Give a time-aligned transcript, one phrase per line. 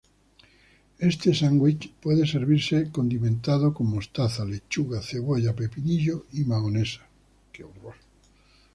[0.97, 7.07] Este sándwich puede servirse condimentado con mostaza, lechuga, cebolla, pepinillo y mahonesa.